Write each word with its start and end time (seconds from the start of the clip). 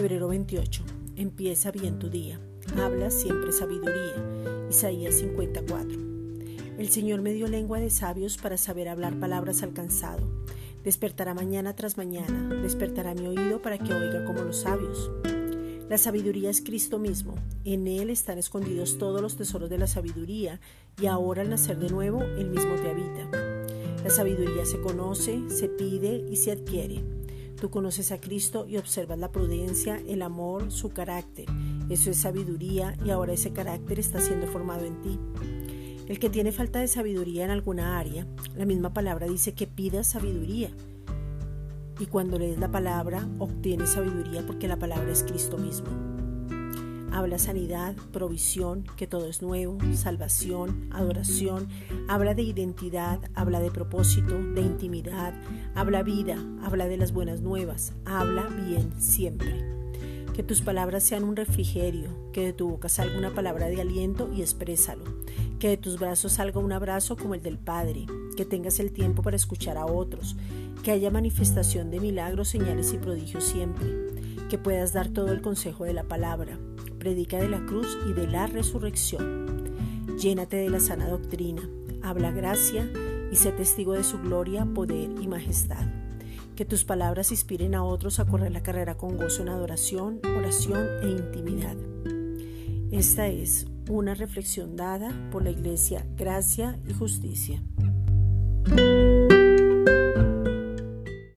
28. 0.00 0.84
Empieza 1.16 1.72
bien 1.72 1.98
tu 1.98 2.08
día. 2.08 2.38
Habla 2.76 3.10
siempre 3.10 3.50
sabiduría. 3.50 4.14
Isaías 4.70 5.16
54. 5.16 5.98
El 6.78 6.88
Señor 6.90 7.20
me 7.20 7.32
dio 7.32 7.48
lengua 7.48 7.80
de 7.80 7.90
sabios 7.90 8.36
para 8.36 8.56
saber 8.56 8.88
hablar 8.88 9.18
palabras 9.18 9.62
alcanzado. 9.64 10.22
Despertará 10.84 11.34
mañana 11.34 11.74
tras 11.74 11.96
mañana, 11.96 12.54
despertará 12.62 13.14
mi 13.14 13.26
oído 13.26 13.60
para 13.60 13.78
que 13.78 13.92
oiga 13.92 14.24
como 14.24 14.42
los 14.42 14.58
sabios. 14.58 15.10
La 15.88 15.98
sabiduría 15.98 16.50
es 16.50 16.60
Cristo 16.60 17.00
mismo. 17.00 17.34
En 17.64 17.88
Él 17.88 18.10
están 18.10 18.38
escondidos 18.38 18.98
todos 18.98 19.20
los 19.20 19.36
tesoros 19.36 19.68
de 19.68 19.78
la 19.78 19.88
sabiduría 19.88 20.60
y 21.00 21.06
ahora 21.06 21.42
al 21.42 21.50
nacer 21.50 21.78
de 21.78 21.90
nuevo, 21.90 22.22
Él 22.22 22.50
mismo 22.50 22.76
te 22.76 22.90
habita. 22.90 23.30
La 24.04 24.10
sabiduría 24.10 24.64
se 24.64 24.80
conoce, 24.80 25.50
se 25.50 25.68
pide 25.68 26.24
y 26.30 26.36
se 26.36 26.52
adquiere. 26.52 27.17
Tú 27.60 27.70
conoces 27.70 28.12
a 28.12 28.20
Cristo 28.20 28.66
y 28.68 28.76
observas 28.76 29.18
la 29.18 29.32
prudencia, 29.32 30.00
el 30.06 30.22
amor, 30.22 30.70
su 30.70 30.90
carácter. 30.90 31.46
Eso 31.90 32.10
es 32.10 32.18
sabiduría 32.18 32.96
y 33.04 33.10
ahora 33.10 33.32
ese 33.32 33.52
carácter 33.52 33.98
está 33.98 34.20
siendo 34.20 34.46
formado 34.46 34.84
en 34.84 35.02
ti. 35.02 35.18
El 36.06 36.20
que 36.20 36.30
tiene 36.30 36.52
falta 36.52 36.78
de 36.78 36.88
sabiduría 36.88 37.44
en 37.44 37.50
alguna 37.50 37.98
área, 37.98 38.26
la 38.56 38.64
misma 38.64 38.94
palabra 38.94 39.26
dice 39.26 39.54
que 39.54 39.66
pidas 39.66 40.06
sabiduría. 40.06 40.70
Y 41.98 42.06
cuando 42.06 42.38
lees 42.38 42.58
la 42.58 42.70
palabra, 42.70 43.28
obtienes 43.38 43.90
sabiduría 43.90 44.46
porque 44.46 44.68
la 44.68 44.78
palabra 44.78 45.10
es 45.10 45.24
Cristo 45.24 45.58
mismo. 45.58 46.27
Habla 47.18 47.40
sanidad, 47.40 47.96
provisión, 48.12 48.84
que 48.96 49.08
todo 49.08 49.26
es 49.26 49.42
nuevo, 49.42 49.78
salvación, 49.96 50.88
adoración. 50.92 51.66
Habla 52.06 52.34
de 52.34 52.42
identidad, 52.42 53.18
habla 53.34 53.58
de 53.58 53.72
propósito, 53.72 54.40
de 54.40 54.60
intimidad. 54.60 55.34
Habla 55.74 56.04
vida, 56.04 56.36
habla 56.62 56.86
de 56.86 56.96
las 56.96 57.10
buenas 57.10 57.40
nuevas. 57.40 57.92
Habla 58.04 58.44
bien 58.44 58.92
siempre. 59.00 59.64
Que 60.32 60.44
tus 60.44 60.60
palabras 60.60 61.02
sean 61.02 61.24
un 61.24 61.34
refrigerio, 61.34 62.30
que 62.32 62.42
de 62.42 62.52
tu 62.52 62.68
boca 62.68 62.88
salga 62.88 63.18
una 63.18 63.34
palabra 63.34 63.66
de 63.66 63.80
aliento 63.80 64.30
y 64.32 64.42
exprésalo 64.42 65.02
que 65.58 65.70
de 65.70 65.76
tus 65.76 65.98
brazos 65.98 66.34
salga 66.34 66.60
un 66.60 66.70
abrazo 66.70 67.16
como 67.16 67.34
el 67.34 67.42
del 67.42 67.58
Padre, 67.58 68.06
que 68.36 68.44
tengas 68.44 68.78
el 68.78 68.92
tiempo 68.92 69.22
para 69.22 69.34
escuchar 69.34 69.76
a 69.76 69.86
otros, 69.86 70.36
que 70.84 70.92
haya 70.92 71.10
manifestación 71.10 71.90
de 71.90 71.98
milagros, 71.98 72.46
señales 72.46 72.92
y 72.92 72.98
prodigios 72.98 73.42
siempre, 73.42 73.88
que 74.48 74.56
puedas 74.56 74.92
dar 74.92 75.08
todo 75.08 75.32
el 75.32 75.40
consejo 75.40 75.82
de 75.82 75.94
la 75.94 76.04
palabra, 76.04 76.56
predica 76.98 77.38
de 77.38 77.48
la 77.48 77.64
cruz 77.64 77.98
y 78.08 78.12
de 78.12 78.26
la 78.26 78.46
resurrección. 78.46 79.46
Llénate 80.18 80.56
de 80.56 80.70
la 80.70 80.80
sana 80.80 81.08
doctrina, 81.08 81.68
habla 82.02 82.30
gracia 82.30 82.90
y 83.30 83.36
sé 83.36 83.52
testigo 83.52 83.92
de 83.92 84.04
su 84.04 84.18
gloria, 84.18 84.66
poder 84.66 85.10
y 85.20 85.28
majestad. 85.28 85.86
Que 86.56 86.64
tus 86.64 86.84
palabras 86.84 87.30
inspiren 87.30 87.74
a 87.74 87.84
otros 87.84 88.18
a 88.18 88.26
correr 88.26 88.50
la 88.50 88.62
carrera 88.62 88.96
con 88.96 89.16
gozo 89.16 89.42
en 89.42 89.48
adoración, 89.48 90.20
oración 90.36 90.86
e 91.02 91.08
intimidad. 91.08 91.76
Esta 92.90 93.28
es 93.28 93.66
una 93.88 94.14
reflexión 94.14 94.76
dada 94.76 95.12
por 95.30 95.44
la 95.44 95.50
Iglesia 95.50 96.04
Gracia 96.16 96.78
y 96.88 96.94
Justicia. 96.94 97.62